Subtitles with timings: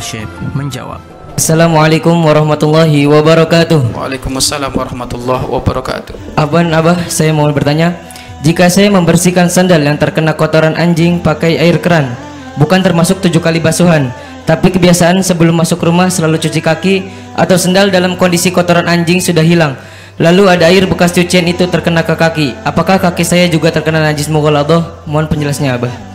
[0.00, 1.00] Syekh menjawab.
[1.36, 3.92] Assalamualaikum warahmatullahi wabarakatuh.
[3.92, 6.36] Waalaikumsalam warahmatullahi wabarakatuh.
[6.36, 7.92] Aban Abah, saya mau bertanya,
[8.40, 12.16] jika saya membersihkan sandal yang terkena kotoran anjing pakai air keran,
[12.56, 14.08] bukan termasuk tujuh kali basuhan,
[14.48, 16.94] tapi kebiasaan sebelum masuk rumah selalu cuci kaki
[17.36, 19.76] atau sandal dalam kondisi kotoran anjing sudah hilang.
[20.16, 22.56] Lalu ada air bekas cucian itu terkena ke kaki.
[22.64, 25.04] Apakah kaki saya juga terkena najis mughaladah?
[25.04, 26.05] Mohon penjelasannya, Abah.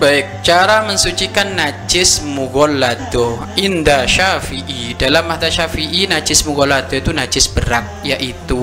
[0.00, 4.96] Baik, cara mensucikan najis mughollado inda syafi'i.
[4.96, 8.56] Dalam mata syafi'i najis mughollado itu najis berat Yaitu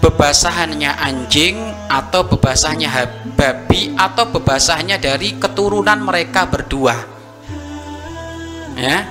[0.00, 1.60] bebasahannya anjing
[1.92, 2.88] atau bebasahannya
[3.36, 6.96] babi atau bebasahannya dari keturunan mereka berdua.
[8.80, 9.04] Ya?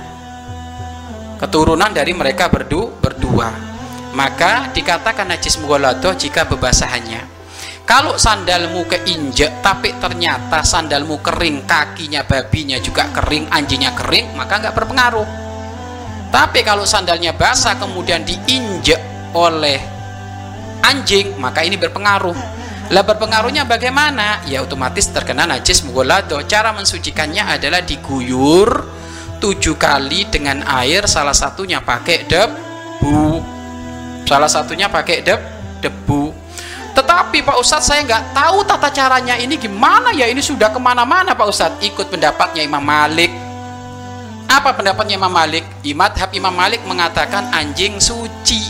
[1.38, 3.54] Keturunan dari mereka berdu, berdua.
[4.18, 7.41] Maka dikatakan najis mughollado jika bebasahannya
[7.82, 14.74] kalau sandalmu keinjek tapi ternyata sandalmu kering, kakinya babinya juga kering, anjingnya kering, maka nggak
[14.74, 15.28] berpengaruh.
[16.32, 18.96] Tapi kalau sandalnya basah kemudian diinjek
[19.34, 19.82] oleh
[20.80, 22.38] anjing, maka ini berpengaruh.
[22.92, 24.40] Lah berpengaruhnya bagaimana?
[24.46, 26.40] Ya otomatis terkena najis mugolado.
[26.48, 28.68] Cara mensucikannya adalah diguyur
[29.42, 33.42] tujuh kali dengan air, salah satunya pakai debu.
[34.22, 35.40] Salah satunya pakai deb,
[35.82, 36.41] debu
[36.92, 40.12] tetapi Pak Ustadz saya nggak tahu tata caranya ini gimana.
[40.12, 41.80] Ya ini sudah ke mana-mana Pak Ustadz.
[41.80, 43.32] Ikut pendapatnya Imam Malik.
[44.52, 45.64] Apa pendapatnya Imam Malik?
[45.80, 48.60] Imadhab Imam Malik mengatakan anjing suci.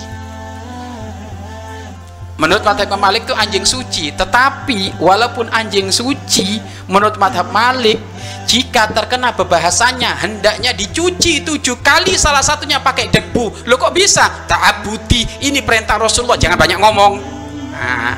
[2.39, 4.15] Menurut madhab Imam Malik itu anjing suci.
[4.15, 7.99] Tetapi walaupun anjing suci menurut madhab Malik
[8.47, 13.67] jika terkena bebahasannya hendaknya dicuci tujuh kali salah satunya pakai debu.
[13.67, 14.47] Lo kok bisa?
[14.47, 16.39] Ta'abudi ini perintah Rasulullah.
[16.39, 17.42] Jangan banyak ngomong
[17.83, 18.15] Nah,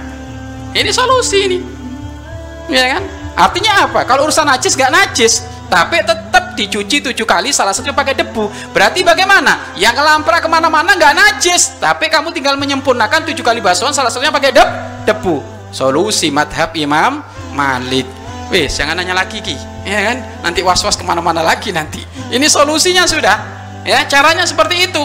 [0.77, 1.59] ini solusi ini.
[2.69, 3.03] Ya kan?
[3.35, 4.05] Artinya apa?
[4.05, 5.41] Kalau urusan najis gak najis,
[5.73, 8.47] tapi tetap dicuci tujuh kali, salah satunya pakai debu.
[8.71, 9.75] Berarti bagaimana?
[9.75, 14.31] Yang kelampra ke mana-mana gak najis, tapi kamu tinggal menyempurnakan tujuh kali basuhan, salah satunya
[14.31, 14.69] pakai deb,
[15.09, 15.41] debu.
[15.75, 17.25] Solusi madhab Imam
[17.57, 18.07] Malik.
[18.53, 19.57] Wes, jangan nanya lagi ki,
[19.89, 20.21] ya kan?
[20.45, 22.05] Nanti was-was ke mana-mana lagi nanti.
[22.29, 23.37] Ini solusinya sudah,
[23.83, 25.03] ya caranya seperti itu,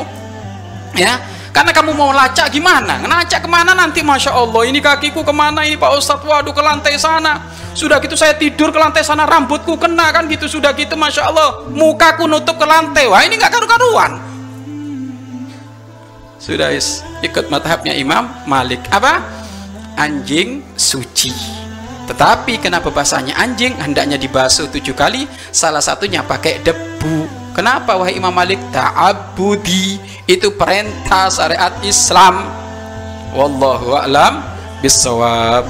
[1.00, 1.18] ya
[1.50, 3.02] karena kamu mau lacak gimana?
[3.02, 4.06] Ngelacak ke mana nanti?
[4.06, 6.26] Masya Allah ini kakiku ke mana ini Pak Ustadz?
[6.26, 7.50] Waduh ke lantai sana.
[7.74, 11.66] Sudah gitu saya tidur ke lantai sana Rambutku kena kan gitu Sudah gitu Masya Allah.
[11.74, 13.10] Mukaku nutup ke lantai.
[13.10, 14.22] Wah ini nggak karu-karuan.
[16.38, 18.86] Sudah is ikut mathabnya Imam Malik.
[18.94, 19.26] Apa?
[19.98, 21.34] Anjing suci.
[22.08, 23.74] Tetapi kenapa bahasanya anjing?
[23.78, 28.56] Hendaknya dibasuh tujuh kali salah satunya pakai debu kenapa wahai Imam Malik?
[28.72, 32.48] Ta'abudi itu perintah syariat Islam.
[33.36, 34.40] Wallahu a'lam
[34.80, 35.68] bisawab